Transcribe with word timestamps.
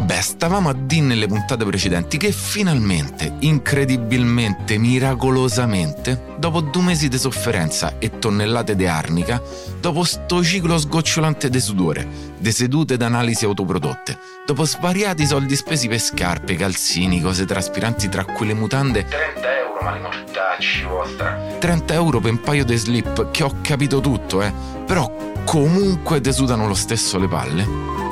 Vabbè, 0.00 0.18
stavamo 0.22 0.70
a 0.70 0.72
dire 0.72 1.04
nelle 1.04 1.26
puntate 1.26 1.62
precedenti 1.62 2.16
che 2.16 2.32
finalmente, 2.32 3.34
incredibilmente, 3.40 4.78
miracolosamente, 4.78 6.36
dopo 6.38 6.62
due 6.62 6.84
mesi 6.84 7.08
di 7.08 7.18
sofferenza 7.18 7.98
e 7.98 8.18
tonnellate 8.18 8.76
di 8.76 8.86
arnica, 8.86 9.42
dopo 9.78 10.02
sto 10.04 10.42
ciclo 10.42 10.78
sgocciolante 10.78 11.50
di 11.50 11.60
sudore, 11.60 12.08
di 12.38 12.50
sedute 12.50 12.96
d'analisi 12.96 13.44
autoprodotte, 13.44 14.18
dopo 14.46 14.64
svariati 14.64 15.26
soldi 15.26 15.54
spesi 15.54 15.86
per 15.86 16.00
scarpe, 16.00 16.56
calzini, 16.56 17.20
cose 17.20 17.44
traspiranti 17.44 18.08
tra 18.08 18.24
quelle 18.24 18.54
mutande 18.54 19.04
30 19.04 19.58
euro, 19.58 19.82
ma 19.82 19.90
li 19.92 20.00
mortacci 20.00 20.82
vostra. 20.84 21.38
30 21.58 21.92
euro 21.92 22.20
per 22.20 22.30
un 22.30 22.40
paio 22.40 22.64
di 22.64 22.76
slip, 22.76 23.30
che 23.32 23.42
ho 23.42 23.56
capito 23.60 24.00
tutto, 24.00 24.40
eh. 24.40 24.50
Però 24.86 25.14
comunque 25.44 26.22
te 26.22 26.32
sudano 26.32 26.66
lo 26.66 26.74
stesso 26.74 27.18
le 27.18 27.28
palle. 27.28 28.08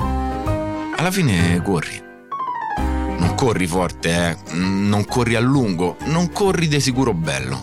Alla 0.98 1.12
fine 1.12 1.62
corri. 1.62 2.02
Non 3.18 3.36
corri 3.36 3.68
forte, 3.68 4.10
eh. 4.30 4.54
Non 4.56 5.04
corri 5.04 5.36
a 5.36 5.40
lungo, 5.40 5.96
non 6.06 6.32
corri 6.32 6.66
di 6.66 6.80
sicuro 6.80 7.14
bello. 7.14 7.62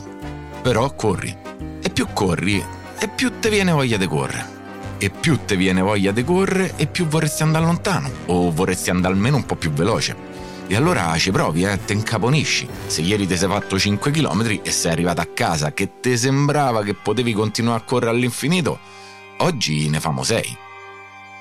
Però 0.62 0.96
corri. 0.96 1.36
E 1.82 1.90
più 1.90 2.08
corri, 2.14 2.64
e 2.98 3.08
più 3.10 3.34
te 3.42 3.50
viene 3.50 3.74
voglia 3.74 3.98
di 3.98 4.08
correre. 4.08 4.54
E 4.98 5.10
più 5.10 5.40
te 5.44 5.58
viene 5.58 5.82
voglia 5.82 6.14
di 6.14 6.24
correre, 6.24 6.76
e 6.78 6.88
più 6.88 7.08
vorresti 7.08 7.44
andare 7.44 7.66
lontano. 7.66 8.10
O 8.28 8.54
vorresti 8.54 8.90
andare 8.90 9.14
almeno 9.14 9.36
un 9.36 9.46
po' 9.46 9.58
più 9.58 9.72
veloce. 9.72 10.16
E 10.68 10.76
allora 10.78 11.14
ci 11.18 11.32
provi, 11.32 11.64
eh, 11.64 11.78
te 11.84 11.92
incaponisci. 11.92 12.66
Se 12.88 13.02
ieri 13.02 13.28
ti 13.28 13.36
sei 13.36 13.50
fatto 13.50 13.78
5 13.78 14.12
km 14.12 14.60
e 14.64 14.72
sei 14.72 14.94
arrivato 14.94 15.20
a 15.20 15.28
casa 15.34 15.74
che 15.74 16.00
ti 16.00 16.18
sembrava 16.18 16.84
che 16.84 16.94
potevi 16.94 17.34
continuare 17.34 17.82
a 17.82 17.86
correre 17.86 18.12
all'infinito, 18.12 18.80
oggi 19.40 19.90
ne 19.90 20.00
famo 20.00 20.24
6. 20.24 20.64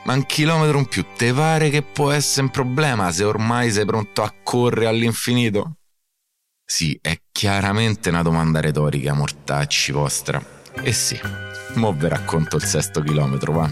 Ma 0.05 0.12
un 0.12 0.27
chilometro 0.27 0.78
in 0.78 0.86
più 0.86 1.05
te 1.16 1.33
pare 1.33 1.70
che 1.70 1.83
può 1.83 2.10
essere 2.10 2.42
un 2.42 2.50
problema 2.50 3.10
se 3.10 3.24
ormai 3.24 3.70
sei 3.70 3.86
pronto 3.86 4.22
a 4.22 4.33
correre 4.42 4.86
all'infinito? 4.86 5.77
Sì, 6.64 6.98
è 7.00 7.19
chiaramente 7.33 8.10
una 8.10 8.22
domanda 8.22 8.60
retorica, 8.60 9.14
mortacci 9.14 9.92
vostra. 9.92 10.42
E 10.82 10.92
sì, 10.92 11.19
mo 11.75 11.92
vi 11.92 12.08
racconto 12.08 12.56
il 12.56 12.64
sesto 12.64 13.00
chilometro, 13.00 13.52
va. 13.52 13.70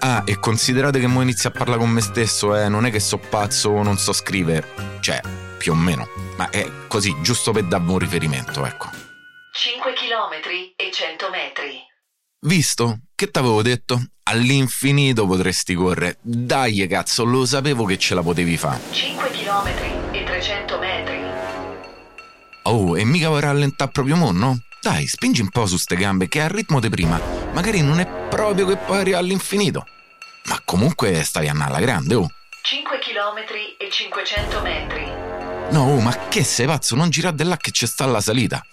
Ah, 0.00 0.22
e 0.24 0.38
considerate 0.38 1.00
che 1.00 1.06
mo 1.06 1.20
inizio 1.20 1.48
a 1.48 1.52
parlare 1.52 1.80
con 1.80 1.90
me 1.90 2.00
stesso, 2.00 2.56
eh, 2.56 2.68
non 2.68 2.86
è 2.86 2.90
che 2.90 3.00
so 3.00 3.18
pazzo 3.18 3.70
o 3.70 3.82
non 3.82 3.98
so 3.98 4.12
scrivere. 4.12 4.98
Cioè, 5.00 5.20
più 5.58 5.72
o 5.72 5.74
meno. 5.74 6.08
Ma 6.36 6.48
è 6.50 6.70
così, 6.86 7.14
giusto 7.20 7.52
per 7.52 7.64
darvi 7.64 7.90
un 7.90 7.98
riferimento, 7.98 8.64
ecco. 8.64 8.88
5 9.52 9.92
km 9.92 10.74
e 10.76 10.90
100 10.92 11.30
metri. 11.30 11.87
Visto? 12.42 13.00
Che 13.16 13.32
t'avevo 13.32 13.62
detto? 13.62 14.00
All'infinito 14.24 15.26
potresti 15.26 15.74
correre. 15.74 16.18
Dai, 16.20 16.86
cazzo, 16.86 17.24
lo 17.24 17.44
sapevo 17.44 17.84
che 17.84 17.98
ce 17.98 18.14
la 18.14 18.22
potevi 18.22 18.56
fare. 18.56 18.80
5 18.92 19.30
km 19.30 20.14
e 20.14 20.22
300 20.22 20.78
metri. 20.78 21.18
Oh, 22.62 22.96
e 22.96 23.04
mica 23.04 23.26
vuoi 23.26 23.40
rallentare 23.40 23.90
proprio 23.90 24.14
mo, 24.14 24.30
no? 24.30 24.56
Dai, 24.80 25.08
spingi 25.08 25.40
un 25.40 25.48
po' 25.48 25.66
su 25.66 25.76
ste 25.78 25.96
gambe, 25.96 26.28
che 26.28 26.40
al 26.40 26.50
ritmo 26.50 26.78
di 26.78 26.88
prima 26.88 27.20
magari 27.52 27.80
non 27.80 27.98
è 27.98 28.06
proprio 28.06 28.66
che 28.66 28.76
puoi 28.76 28.98
arrivare 28.98 29.24
all'infinito. 29.24 29.84
Ma 30.44 30.60
comunque 30.64 31.24
stai 31.24 31.48
andando 31.48 31.74
alla 31.74 31.84
grande, 31.84 32.14
oh. 32.14 32.30
5 32.62 32.98
km 33.00 33.84
e 33.84 33.90
500 33.90 34.60
metri. 34.62 35.04
No, 35.70 35.90
oh, 35.90 36.00
ma 36.00 36.16
che 36.28 36.44
sei 36.44 36.66
pazzo? 36.66 36.94
Non 36.94 37.10
girare 37.10 37.34
di 37.34 37.42
là 37.42 37.56
che 37.56 37.72
ci 37.72 37.84
sta 37.84 38.06
la 38.06 38.20
salita. 38.20 38.64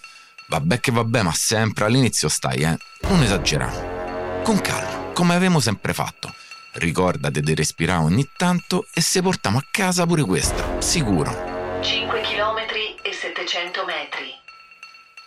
Vabbè 0.48 0.78
che 0.78 0.92
vabbè, 0.92 1.22
ma 1.22 1.32
sempre 1.32 1.86
all'inizio 1.86 2.28
stai, 2.28 2.60
eh. 2.60 2.78
Non 3.08 3.22
esagerare. 3.22 4.42
Con 4.44 4.60
calma, 4.60 5.12
come 5.12 5.34
avevamo 5.34 5.58
sempre 5.58 5.92
fatto. 5.92 6.32
Ricordate 6.74 7.40
di 7.40 7.54
respirare 7.54 8.04
ogni 8.04 8.28
tanto 8.36 8.86
e 8.94 9.00
se 9.00 9.22
portiamo 9.22 9.58
a 9.58 9.64
casa 9.70 10.06
pure 10.06 10.22
questa, 10.22 10.80
sicuro. 10.80 11.80
5 11.82 12.20
km 12.20 12.58
e 13.02 13.12
700 13.12 13.84
metri. 13.86 14.34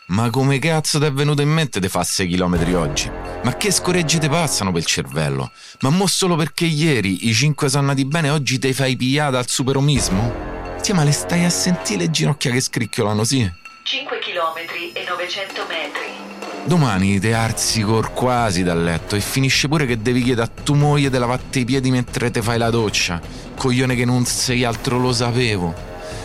Ma 0.08 0.30
come 0.30 0.58
cazzo 0.58 1.00
ti 1.00 1.06
è 1.06 1.12
venuto 1.12 1.42
in 1.42 1.50
mente 1.50 1.80
di 1.80 1.90
fare 1.90 2.06
6 2.06 2.28
km 2.36 2.76
oggi? 2.76 3.12
Ma 3.44 3.58
che 3.58 3.72
scoreggi 3.72 4.20
ti 4.20 4.30
passano 4.30 4.72
per 4.72 4.82
il 4.82 4.88
cervello? 4.88 5.52
Ma 5.82 5.90
mo 5.90 6.08
solo 6.08 6.36
perché 6.36 6.66
ieri 6.66 7.28
i 7.28 7.34
5 7.34 7.68
sono 7.68 7.82
andati 7.90 8.06
bene 8.06 8.30
oggi 8.30 8.58
ti 8.58 8.74
fai 8.74 8.96
pigliata 8.96 9.38
al 9.38 9.48
superomismo? 9.48 10.78
Sì, 10.82 10.94
ma 10.94 11.04
le 11.04 11.12
stai 11.12 11.44
a 11.44 11.50
sentire 11.50 12.00
le 12.00 12.10
ginocchia 12.10 12.52
che 12.52 12.62
scricchiolano, 12.62 13.24
sì? 13.24 13.59
5 13.84 14.20
km 14.20 14.94
e 14.94 15.06
900 15.08 15.66
metri. 15.68 16.30
Domani 16.66 17.20
te 17.20 17.34
arzi 17.34 17.82
cor 17.82 18.14
quasi 18.14 18.62
dal 18.64 18.84
letto 18.84 19.16
e 19.16 19.20
finisce 19.22 19.68
pure 19.68 19.86
che 19.86 20.02
devi 20.02 20.22
chiedere 20.22 20.48
a 20.48 20.64
tua 20.64 20.76
moglie 20.76 21.10
di 21.10 21.18
lavarti 21.18 21.62
i 21.62 21.66
piedi 21.66 21.90
mentre 21.90 22.30
te 22.30 22.42
fai 22.42 22.58
la 22.58 22.70
doccia. 22.70 23.20
Coglione 23.56 23.96
che 23.96 24.06
non 24.06 24.26
sei 24.26 24.64
altro, 24.64 25.00
lo 25.00 25.12
sapevo. 25.12 25.74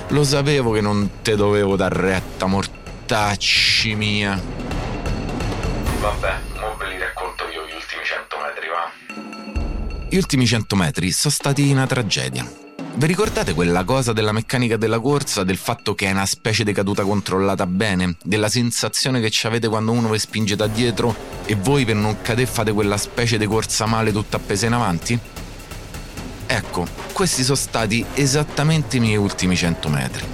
Lo 0.09 0.25
sapevo 0.25 0.72
che 0.72 0.82
non 0.82 1.22
te 1.22 1.37
dovevo 1.37 1.76
dar 1.76 1.92
retta, 1.92 2.47
mortacci 2.47 3.94
mia. 3.94 4.38
Vabbè, 6.00 6.34
mo 6.60 6.76
ve 6.76 6.88
li 6.88 6.98
racconto 6.98 7.44
io 7.48 7.65
gli 7.66 7.75
ultimi 7.75 8.04
100 8.04 8.36
metri, 8.44 8.69
va? 8.69 10.06
Gli 10.10 10.16
ultimi 10.16 10.47
100 10.47 10.76
metri 10.76 11.10
sono 11.12 11.32
stati 11.32 11.71
una 11.71 11.86
tragedia. 11.86 12.47
Vi 12.97 13.06
ricordate 13.06 13.55
quella 13.55 13.82
cosa 13.82 14.12
della 14.12 14.31
meccanica 14.31 14.77
della 14.77 15.00
corsa, 15.00 15.43
del 15.43 15.56
fatto 15.56 15.97
che 15.97 16.06
è 16.06 16.12
una 16.12 16.27
specie 16.27 16.62
di 16.62 16.72
caduta 16.72 17.03
controllata 17.03 17.66
bene, 17.66 18.15
della 18.22 18.49
sensazione 18.49 19.21
che 19.21 19.31
ci 19.31 19.49
avete 19.49 19.66
quando 19.66 19.91
uno 19.91 20.09
vi 20.10 20.19
spinge 20.21 20.55
da 20.55 20.69
dietro 20.69 21.12
e 21.44 21.56
voi 21.56 21.84
per 21.84 21.97
non 21.97 22.22
cadere 22.22 22.47
fate 22.47 22.72
quella 22.72 22.97
specie 22.97 23.37
di 23.37 23.47
corsa 23.47 23.87
male 23.87 24.12
tutta 24.12 24.37
appesa 24.37 24.66
in 24.66 24.75
avanti? 24.75 25.19
Ecco, 26.47 26.87
questi 27.12 27.43
sono 27.43 27.56
stati 27.56 28.04
esattamente 28.15 28.99
i 28.99 29.00
miei 29.00 29.16
ultimi 29.16 29.56
100 29.56 29.88
metri. 29.88 30.25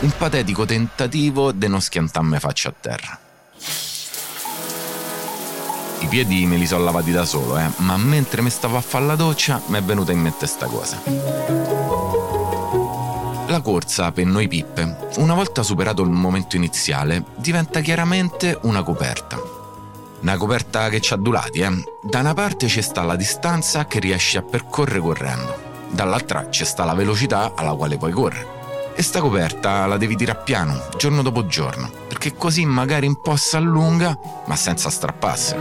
Un 0.00 0.12
patetico 0.16 0.64
tentativo 0.64 1.50
di 1.50 1.66
non 1.66 1.80
schiantarmi 1.80 2.38
faccia 2.38 2.68
a 2.68 2.74
terra. 2.80 3.29
I 6.00 6.06
piedi 6.06 6.46
me 6.46 6.56
li 6.56 6.66
sono 6.66 6.84
lavati 6.84 7.12
da 7.12 7.24
solo, 7.24 7.58
eh, 7.58 7.68
ma 7.76 7.96
mentre 7.96 8.40
mi 8.42 8.50
stavo 8.50 8.76
a 8.76 8.80
fare 8.80 9.04
la 9.04 9.16
doccia 9.16 9.60
mi 9.66 9.78
è 9.78 9.82
venuta 9.82 10.12
in 10.12 10.20
mente 10.20 10.46
sta 10.46 10.66
cosa. 10.66 11.00
La 13.46 13.60
corsa 13.60 14.10
per 14.10 14.24
noi 14.26 14.48
pippe, 14.48 15.10
una 15.16 15.34
volta 15.34 15.62
superato 15.62 16.02
il 16.02 16.10
momento 16.10 16.56
iniziale, 16.56 17.24
diventa 17.36 17.80
chiaramente 17.80 18.58
una 18.62 18.82
coperta. 18.82 19.38
Una 20.20 20.36
coperta 20.36 20.88
che 20.88 21.00
ci 21.00 21.12
ha 21.12 21.16
adulati, 21.16 21.60
eh. 21.60 21.70
Da 22.02 22.20
una 22.20 22.32
parte 22.34 22.66
c'è 22.66 22.80
sta 22.80 23.02
la 23.02 23.16
distanza 23.16 23.86
che 23.86 23.98
riesci 23.98 24.36
a 24.36 24.42
percorrere 24.42 25.00
correndo, 25.00 25.54
dall'altra 25.90 26.48
c'è 26.48 26.64
sta 26.64 26.84
la 26.84 26.94
velocità 26.94 27.52
alla 27.54 27.74
quale 27.74 27.98
puoi 27.98 28.12
correre. 28.12 28.58
E 28.94 29.02
sta 29.02 29.20
coperta 29.20 29.86
la 29.86 29.96
devi 29.96 30.16
tirare 30.16 30.42
piano, 30.44 30.88
giorno 30.96 31.22
dopo 31.22 31.46
giorno, 31.46 31.90
perché 32.20 32.36
così 32.36 32.66
magari 32.66 33.06
un 33.06 33.18
po' 33.18 33.34
allunga, 33.52 34.18
ma 34.44 34.54
senza 34.54 34.90
strapparsi. 34.90 35.54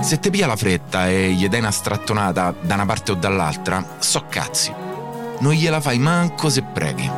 Se 0.00 0.20
ti 0.20 0.30
piglia 0.30 0.46
la 0.46 0.54
fretta 0.54 1.08
e 1.08 1.32
gli 1.32 1.48
dai 1.48 1.58
una 1.58 1.72
strattonata 1.72 2.54
da 2.60 2.74
una 2.74 2.86
parte 2.86 3.10
o 3.10 3.14
dall'altra, 3.16 3.96
so 3.98 4.24
cazzi. 4.28 4.72
Non 5.40 5.52
gliela 5.52 5.80
fai 5.80 5.98
manco 5.98 6.48
se 6.48 6.62
preghi. 6.62 7.10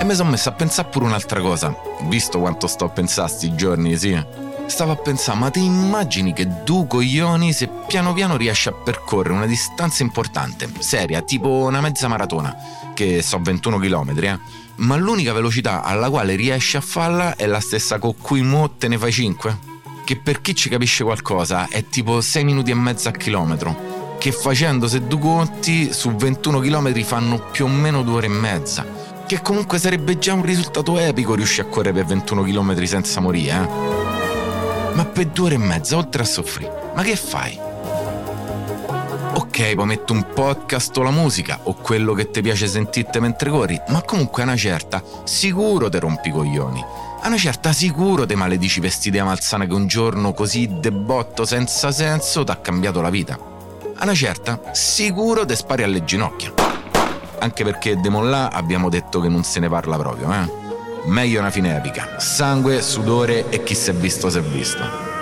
E 0.00 0.04
mi 0.04 0.14
sono 0.16 0.30
messo 0.30 0.48
a 0.48 0.52
pensare 0.52 0.88
pure 0.88 1.04
un'altra 1.04 1.40
cosa, 1.40 1.72
visto 2.08 2.40
quanto 2.40 2.66
sto 2.66 2.86
a 2.86 2.88
pensare 2.88 3.28
sti 3.28 3.54
giorni, 3.54 3.96
sì. 3.96 4.20
Stavo 4.66 4.90
a 4.90 4.96
pensare, 4.96 5.38
ma 5.38 5.50
ti 5.50 5.64
immagini 5.64 6.32
che 6.32 6.64
due 6.64 6.88
coglioni 6.88 7.52
se 7.52 7.68
piano 7.86 8.12
piano 8.12 8.36
riesci 8.36 8.66
a 8.66 8.72
percorrere 8.72 9.34
una 9.34 9.46
distanza 9.46 10.02
importante, 10.02 10.68
seria, 10.78 11.22
tipo 11.22 11.48
una 11.48 11.80
mezza 11.80 12.08
maratona, 12.08 12.56
che 12.92 13.22
so 13.22 13.38
21 13.40 13.78
km, 13.78 14.18
eh? 14.24 14.62
Ma 14.76 14.96
l'unica 14.96 15.32
velocità 15.32 15.82
alla 15.82 16.10
quale 16.10 16.34
riesci 16.34 16.76
a 16.76 16.80
farla 16.80 17.36
è 17.36 17.46
la 17.46 17.60
stessa 17.60 17.98
con 17.98 18.16
cui 18.20 18.42
mo 18.42 18.70
te 18.70 18.88
ne 18.88 18.98
fai 18.98 19.12
5? 19.12 19.58
Che 20.04 20.16
per 20.16 20.40
chi 20.40 20.54
ci 20.54 20.68
capisce 20.68 21.04
qualcosa 21.04 21.68
è 21.68 21.88
tipo 21.88 22.20
6 22.20 22.44
minuti 22.44 22.72
e 22.72 22.74
mezzo 22.74 23.08
a 23.08 23.12
chilometro, 23.12 24.16
che 24.18 24.32
facendo 24.32 24.88
se 24.88 25.06
due 25.06 25.20
conti 25.20 25.92
su 25.92 26.14
21 26.14 26.60
km 26.60 27.02
fanno 27.02 27.38
più 27.50 27.66
o 27.66 27.68
meno 27.68 28.02
due 28.02 28.14
ore 28.14 28.26
e 28.26 28.30
mezza. 28.30 28.84
Che 29.26 29.40
comunque 29.40 29.78
sarebbe 29.78 30.18
già 30.18 30.34
un 30.34 30.44
risultato 30.44 30.98
epico 30.98 31.34
riuscire 31.34 31.68
a 31.68 31.70
correre 31.70 31.92
per 31.94 32.06
21 32.06 32.42
km 32.42 32.82
senza 32.84 33.20
morire, 33.20 33.52
eh? 33.62 34.94
Ma 34.94 35.04
per 35.04 35.26
due 35.26 35.46
ore 35.46 35.54
e 35.54 35.58
mezza, 35.58 35.96
oltre 35.96 36.22
a 36.22 36.26
soffrire, 36.26 36.90
ma 36.94 37.02
che 37.02 37.16
fai? 37.16 37.63
Ok, 39.36 39.74
poi 39.74 39.86
metto 39.86 40.12
un 40.12 40.26
podcast 40.32 40.96
o 40.96 41.02
la 41.02 41.10
musica 41.10 41.58
o 41.64 41.74
quello 41.74 42.12
che 42.12 42.30
ti 42.30 42.40
piace 42.40 42.68
sentirti 42.68 43.18
mentre 43.18 43.50
corri, 43.50 43.80
ma 43.88 44.00
comunque 44.02 44.42
a 44.42 44.44
una 44.44 44.56
certa 44.56 45.02
sicuro 45.24 45.88
te 45.88 45.98
rompi 45.98 46.28
i 46.28 46.30
coglioni. 46.32 46.80
A 47.20 47.26
una 47.26 47.36
certa 47.36 47.72
sicuro 47.72 48.26
te 48.26 48.36
maledici 48.36 48.78
vestiti 48.78 49.18
a 49.18 49.24
malsana 49.24 49.66
che 49.66 49.72
un 49.72 49.88
giorno 49.88 50.32
così 50.32 50.78
debotto 50.78 51.44
senza 51.44 51.90
senso 51.90 52.44
ti 52.44 52.52
ha 52.52 52.56
cambiato 52.56 53.00
la 53.00 53.10
vita. 53.10 53.34
A 53.34 54.04
una 54.04 54.14
certa 54.14 54.60
sicuro 54.70 55.44
te 55.44 55.56
spari 55.56 55.82
alle 55.82 56.04
ginocchia. 56.04 56.52
Anche 57.40 57.64
perché 57.64 57.96
de 58.00 58.10
là 58.10 58.50
abbiamo 58.50 58.88
detto 58.88 59.18
che 59.18 59.28
non 59.28 59.42
se 59.42 59.58
ne 59.58 59.68
parla 59.68 59.96
proprio, 59.96 60.32
eh? 60.32 60.62
Meglio 61.06 61.40
una 61.40 61.50
fine 61.50 61.76
epica. 61.76 62.20
Sangue, 62.20 62.80
sudore 62.82 63.48
e 63.50 63.64
chi 63.64 63.74
si 63.74 63.90
è 63.90 63.94
visto 63.94 64.30
si 64.30 64.38
è 64.38 64.42
visto. 64.42 65.13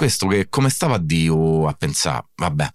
Questo 0.00 0.28
che 0.28 0.48
come 0.48 0.70
stava 0.70 0.96
Dio 0.96 1.66
a 1.66 1.74
pensare, 1.74 2.28
vabbè, 2.36 2.70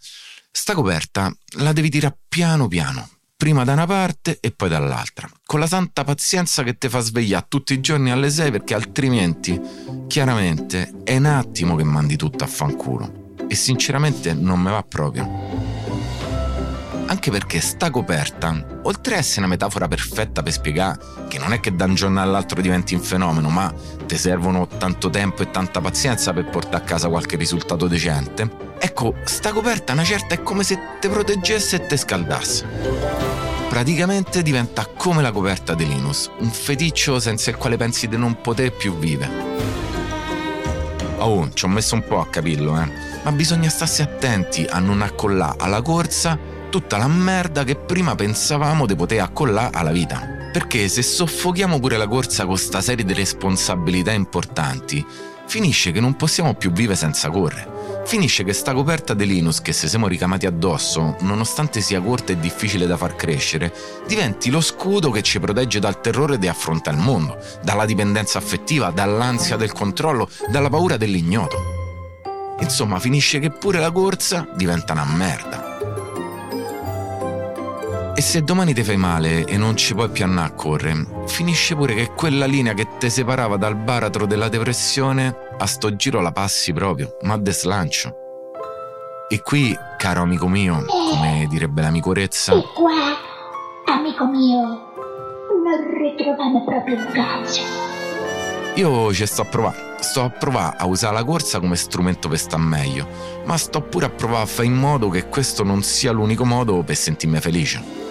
sta 0.52 0.76
coperta 0.76 1.36
la 1.58 1.74
devi 1.74 1.90
tirare 1.90 2.20
piano 2.28 2.68
piano, 2.68 3.10
prima 3.36 3.64
da 3.64 3.74
una 3.74 3.88
parte 3.88 4.38
e 4.40 4.52
poi 4.52 4.70
dall'altra, 4.70 5.28
con 5.44 5.60
la 5.60 5.66
santa 5.66 6.04
pazienza 6.04 6.62
che 6.62 6.78
ti 6.78 6.88
fa 6.88 7.00
svegliare 7.00 7.48
tutti 7.48 7.74
i 7.74 7.82
giorni 7.82 8.12
alle 8.12 8.30
6 8.30 8.52
perché 8.52 8.76
altrimenti, 8.76 9.60
chiaramente, 10.06 11.02
è 11.04 11.18
un 11.18 11.26
attimo 11.26 11.76
che 11.76 11.84
mandi 11.84 12.16
tutto 12.16 12.44
a 12.44 12.48
fanculo. 12.48 13.34
E 13.48 13.56
sinceramente 13.56 14.32
non 14.36 14.60
me 14.60 14.70
va 14.70 14.84
proprio. 14.84 15.75
Anche 17.08 17.30
perché 17.30 17.62
sta 17.62 17.92
coperta, 17.92 18.80
oltre 18.84 19.16
a 19.16 19.18
essere 19.20 19.42
una 19.42 19.50
metafora 19.50 19.88
perfetta 19.88 20.42
per 20.42 20.52
spiegare 20.52 20.98
che 21.28 21.38
non 21.38 21.54
è 21.54 21.60
che 21.60 21.76
da 21.76 21.86
un 21.86 21.94
giorno 21.94 22.20
all'altro 22.20 22.62
diventi 22.62 22.96
un 22.96 23.02
fenomeno, 23.02 23.50
ma 23.50 23.72
ti 24.06 24.18
servono 24.18 24.68
tanto 24.68 25.12
tempo 25.12 25.44
e 25.44 25.52
tanta 25.52 25.82
pazienza 25.82 26.34
per 26.34 26.50
portare 26.50 26.78
a 26.84 26.86
casa 26.86 27.08
qualche 27.08 27.36
risultato 27.36 27.88
decente, 27.88 28.50
ecco, 28.80 29.16
sta 29.24 29.54
coperta 29.54 29.94
una 29.94 30.04
certa 30.04 30.34
è 30.34 30.42
come 30.42 30.64
se 30.64 30.80
ti 31.00 31.08
proteggesse 31.08 31.76
e 31.76 31.86
ti 31.86 31.96
scaldasse. 31.96 32.66
Praticamente 33.70 34.42
diventa 34.42 34.86
come 34.86 35.22
la 35.22 35.32
coperta 35.32 35.76
di 35.76 35.88
Linus, 35.88 36.32
un 36.40 36.50
feticcio 36.50 37.20
senza 37.20 37.52
il 37.52 37.58
quale 37.58 37.78
pensi 37.78 38.08
di 38.08 38.18
non 38.18 38.42
poter 38.42 38.72
più 38.72 38.98
vivere. 38.98 39.54
Oh, 41.18 41.52
ci 41.54 41.66
ho 41.66 41.68
messo 41.68 41.96
un 41.96 42.04
po' 42.04 42.20
a 42.20 42.28
capirlo, 42.28 42.80
eh. 42.80 42.92
Ma 43.24 43.32
bisogna 43.32 43.70
starsi 43.70 44.02
attenti 44.02 44.66
a 44.68 44.80
non 44.80 45.02
accollare 45.02 45.56
alla 45.60 45.82
corsa 45.82 46.38
tutta 46.76 46.98
la 46.98 47.08
merda 47.08 47.64
che 47.64 47.76
prima 47.76 48.16
pensavamo 48.16 48.86
di 48.86 48.98
poter 48.98 49.22
accollare 49.22 49.78
alla 49.78 49.94
vita. 49.94 50.50
Perché 50.52 50.90
se 50.90 51.04
soffochiamo 51.04 51.80
pure 51.80 51.96
la 51.96 52.06
corsa 52.06 52.46
con 52.46 52.58
sta 52.58 52.82
serie 52.82 53.06
di 53.06 53.14
responsabilità 53.14 54.12
importanti, 54.12 55.06
finisce 55.46 55.94
che 55.94 56.02
non 56.02 56.18
possiamo 56.18 56.54
più 56.56 56.74
vivere 56.74 56.98
senza 56.98 57.30
correre. 57.30 58.04
Finisce 58.04 58.44
che 58.44 58.52
sta 58.52 58.74
coperta 58.74 59.14
di 59.14 59.26
Linus 59.26 59.62
che 59.62 59.72
se 59.72 59.88
siamo 59.88 60.08
ricamati 60.08 60.48
addosso, 60.48 61.16
nonostante 61.22 61.80
sia 61.80 62.02
corta 62.02 62.34
e 62.34 62.40
difficile 62.40 62.88
da 62.88 62.98
far 62.98 63.16
crescere, 63.16 63.74
diventi 64.06 64.50
lo 64.50 64.60
scudo 64.60 65.12
che 65.12 65.22
ci 65.22 65.40
protegge 65.40 65.80
dal 65.80 66.02
terrore 66.02 66.38
di 66.38 66.50
affrontare 66.50 66.98
il 66.98 67.04
mondo, 67.04 67.38
dalla 67.64 67.86
dipendenza 67.86 68.38
affettiva, 68.38 68.92
dall'ansia 68.92 69.56
del 69.56 69.72
controllo, 69.72 70.28
dalla 70.50 70.70
paura 70.70 70.98
dell'ignoto. 70.98 71.56
Insomma, 72.60 73.00
finisce 73.00 73.40
che 73.40 73.50
pure 73.50 73.80
la 73.80 73.92
corsa 73.92 74.46
diventa 74.58 74.92
una 74.92 75.06
merda. 75.06 75.75
E 78.18 78.22
se 78.22 78.44
domani 78.44 78.74
ti 78.74 78.82
fai 78.82 78.96
male 78.96 79.44
e 79.44 79.58
non 79.58 79.76
ci 79.76 79.94
puoi 79.94 80.08
più 80.08 80.24
andare 80.24 80.48
a 80.48 80.54
correre, 80.54 81.26
finisce 81.28 81.76
pure 81.76 81.94
che 81.96 82.12
quella 82.16 82.46
linea 82.46 82.74
che 82.74 82.88
ti 82.98 83.10
separava 83.10 83.58
dal 83.58 83.76
baratro 83.76 84.26
della 84.26 84.48
depressione, 84.48 85.36
a 85.58 85.66
sto 85.66 85.98
giro 85.98 86.22
la 86.22 86.32
passi 86.32 86.72
proprio, 86.72 87.18
ma 87.24 87.38
de 87.38 87.52
slancio. 87.52 88.16
E 89.28 89.42
qui, 89.42 89.78
caro 89.98 90.22
amico 90.22 90.48
mio, 90.48 90.86
come 90.86 91.46
direbbe 91.50 91.82
l'amico 91.82 92.14
Rezza... 92.14 92.54
E 92.54 92.64
qua, 92.74 93.18
amico 93.94 94.26
mio, 94.28 94.62
non 94.62 96.00
ritroviamo 96.02 96.64
proprio 96.64 96.96
un 96.96 97.12
cazzo. 97.12 97.62
Io 98.76 99.14
ci 99.14 99.26
sto 99.26 99.42
a 99.42 99.46
provare, 99.46 99.98
sto 100.00 100.24
a 100.24 100.30
provare 100.30 100.78
a 100.78 100.86
usare 100.86 101.16
la 101.16 101.24
corsa 101.26 101.60
come 101.60 101.76
strumento 101.76 102.30
per 102.30 102.40
star 102.40 102.60
meglio, 102.60 103.06
ma 103.44 103.58
sto 103.58 103.82
pure 103.82 104.06
a 104.06 104.10
provare 104.10 104.44
a 104.44 104.48
fare 104.48 104.68
in 104.68 104.76
modo 104.76 105.10
che 105.10 105.28
questo 105.28 105.64
non 105.64 105.84
sia 105.84 106.14
l'unico 106.14 106.46
modo 106.46 106.82
per 106.82 106.96
sentirmi 106.96 107.42
felice. 107.42 108.04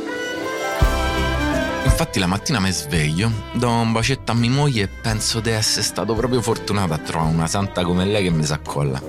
Infatti 1.85 2.19
la 2.19 2.27
mattina 2.27 2.61
mi 2.61 2.73
sveglio, 2.73 3.31
do 3.53 3.69
un 3.69 3.93
bacetto 3.93 4.33
a 4.33 4.35
mia 4.35 4.51
moglie 4.51 4.83
e 4.83 4.89
penso 4.89 5.41
di 5.41 5.51
essere 5.51 5.83
stato 5.83 6.15
proprio 6.15 6.41
fortunato 6.43 6.93
a 6.93 6.99
trovare 6.99 7.33
una 7.33 7.47
santa 7.47 7.85
come 7.85 8.05
lei 8.05 8.25
che 8.25 8.31
mi 8.31 8.43
s'accolla. 8.43 9.01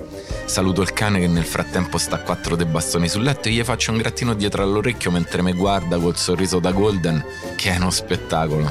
Saluto 0.44 0.82
il 0.82 0.92
cane 0.92 1.18
che 1.18 1.26
nel 1.26 1.44
frattempo 1.44 1.98
sta 1.98 2.16
a 2.16 2.20
quattro 2.20 2.54
dei 2.54 2.66
bastoni 2.66 3.08
sul 3.08 3.22
letto 3.22 3.48
e 3.48 3.52
gli 3.52 3.62
faccio 3.64 3.90
un 3.90 3.98
grattino 3.98 4.34
dietro 4.34 4.62
all'orecchio 4.62 5.10
mentre 5.10 5.42
mi 5.42 5.52
guarda 5.52 5.98
col 5.98 6.16
sorriso 6.16 6.60
da 6.60 6.70
Golden, 6.70 7.24
che 7.56 7.72
è 7.72 7.76
uno 7.76 7.90
spettacolo. 7.90 8.70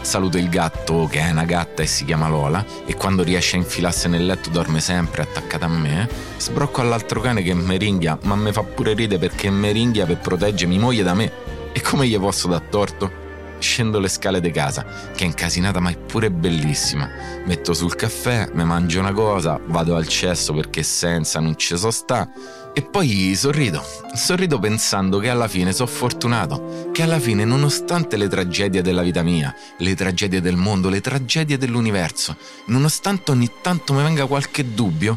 Saluto 0.00 0.38
il 0.38 0.48
gatto, 0.48 1.08
che 1.10 1.18
è 1.18 1.30
una 1.30 1.44
gatta 1.44 1.82
e 1.82 1.86
si 1.86 2.04
chiama 2.04 2.28
Lola, 2.28 2.64
e 2.86 2.94
quando 2.94 3.24
riesce 3.24 3.56
a 3.56 3.58
infilarsi 3.58 4.08
nel 4.08 4.24
letto 4.24 4.50
dorme 4.50 4.80
sempre 4.80 5.22
attaccata 5.22 5.64
a 5.64 5.68
me. 5.68 6.08
Sbrocco 6.36 6.80
all'altro 6.80 7.20
cane 7.20 7.42
che 7.42 7.54
meringhia, 7.54 8.16
ma 8.22 8.36
mi 8.36 8.52
fa 8.52 8.62
pure 8.62 8.94
ride 8.94 9.18
perché 9.18 9.50
meringhia 9.50 10.06
per 10.06 10.18
proteggere 10.18 10.70
mia 10.70 10.78
moglie 10.78 11.02
da 11.02 11.14
me. 11.14 11.32
E 11.72 11.80
come 11.80 12.06
gli 12.06 12.16
posso 12.16 12.46
dar 12.46 12.60
torto? 12.60 13.25
Scendo 13.58 13.98
le 13.98 14.08
scale 14.08 14.40
di 14.40 14.50
casa, 14.50 14.84
che 15.14 15.24
è 15.24 15.26
incasinata 15.26 15.80
ma 15.80 15.90
è 15.90 15.96
pure 15.96 16.30
bellissima. 16.30 17.08
Metto 17.44 17.72
sul 17.72 17.94
caffè, 17.94 18.50
mi 18.52 18.64
mangio 18.64 19.00
una 19.00 19.12
cosa, 19.12 19.58
vado 19.66 19.96
al 19.96 20.06
cesso 20.06 20.52
perché 20.52 20.82
senza 20.82 21.40
non 21.40 21.56
ci 21.56 21.76
so 21.76 21.90
sta. 21.90 22.28
E 22.74 22.82
poi 22.82 23.34
sorrido, 23.34 23.82
sorrido 24.12 24.58
pensando 24.58 25.18
che 25.18 25.30
alla 25.30 25.48
fine 25.48 25.72
sono 25.72 25.88
fortunato, 25.88 26.90
che 26.92 27.02
alla 27.02 27.18
fine 27.18 27.46
nonostante 27.46 28.18
le 28.18 28.28
tragedie 28.28 28.82
della 28.82 29.02
vita 29.02 29.22
mia, 29.22 29.54
le 29.78 29.94
tragedie 29.94 30.42
del 30.42 30.56
mondo, 30.56 30.90
le 30.90 31.00
tragedie 31.00 31.56
dell'universo, 31.56 32.36
nonostante 32.66 33.30
ogni 33.30 33.50
tanto 33.62 33.94
mi 33.94 34.02
venga 34.02 34.26
qualche 34.26 34.74
dubbio, 34.74 35.16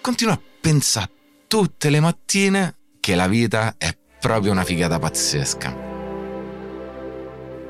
continuo 0.00 0.34
a 0.34 0.40
pensare 0.60 1.10
tutte 1.46 1.90
le 1.90 2.00
mattine 2.00 2.74
che 2.98 3.14
la 3.14 3.28
vita 3.28 3.76
è 3.78 3.96
proprio 4.20 4.50
una 4.50 4.64
figata 4.64 4.98
pazzesca 4.98 5.85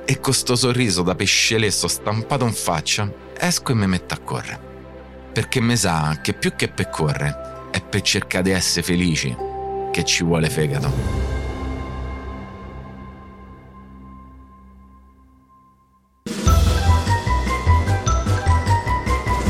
e 0.09 0.21
con 0.21 0.33
sto 0.33 0.55
sorriso 0.55 1.03
da 1.03 1.17
pesce 1.17 1.59
lesso 1.59 1.89
stampato 1.89 2.47
in 2.47 2.53
faccia 2.53 3.13
esco 3.37 3.73
e 3.73 3.75
mi 3.75 3.89
metto 3.89 4.15
a 4.15 4.19
correre. 4.19 4.61
Perché 5.33 5.61
mi 5.61 5.77
sa 5.77 6.21
che 6.23 6.33
più 6.33 6.55
che 6.55 6.69
per 6.69 6.89
correre 6.89 7.69
è 7.73 7.83
per 7.83 8.01
cercare 8.01 8.45
di 8.45 8.51
essere 8.51 8.87
felici 8.87 9.37
che 9.91 10.05
ci 10.05 10.23
vuole 10.23 10.49
fegato. 10.49 11.35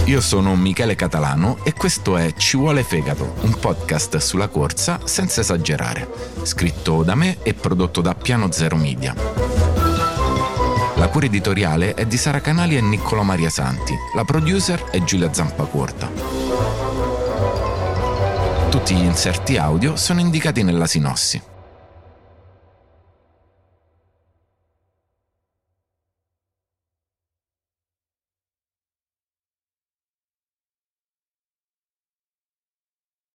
Io 0.06 0.20
sono 0.20 0.54
Michele 0.54 0.94
Catalano 0.94 1.58
e 1.64 1.72
questo 1.72 2.16
è 2.16 2.32
Ci 2.32 2.56
vuole 2.56 2.84
fegato, 2.84 3.34
un 3.40 3.58
podcast 3.58 4.16
sulla 4.18 4.46
corsa 4.46 5.00
senza 5.04 5.40
esagerare, 5.40 6.08
scritto 6.42 7.02
da 7.02 7.16
me 7.16 7.38
e 7.42 7.54
prodotto 7.54 8.00
da 8.00 8.14
Piano 8.14 8.52
Zero 8.52 8.76
Media. 8.76 9.55
La 10.96 11.08
cura 11.08 11.26
editoriale 11.26 11.92
è 11.92 12.06
di 12.06 12.16
Sara 12.16 12.40
Canali 12.40 12.74
e 12.76 12.80
Niccolo 12.80 13.22
Maria 13.22 13.50
Santi. 13.50 13.94
La 14.14 14.24
producer 14.24 14.82
è 14.84 15.02
Giulia 15.04 15.30
Zampacorta. 15.30 16.10
Tutti 18.70 18.94
gli 18.94 19.04
inserti 19.04 19.58
audio 19.58 19.96
sono 19.96 20.20
indicati 20.20 20.62
nella 20.62 20.86
sinossi. 20.86 21.55